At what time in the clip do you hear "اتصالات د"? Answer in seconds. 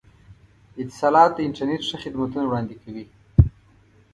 0.81-1.39